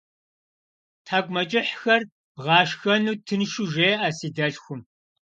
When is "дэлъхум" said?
4.35-4.81